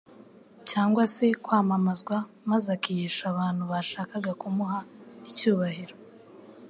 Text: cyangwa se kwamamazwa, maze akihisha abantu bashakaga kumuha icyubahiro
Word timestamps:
cyangwa 0.69 1.03
se 1.13 1.25
kwamamazwa, 1.43 2.17
maze 2.49 2.67
akihisha 2.77 3.23
abantu 3.33 3.63
bashakaga 3.71 4.31
kumuha 4.41 4.79
icyubahiro 5.29 5.95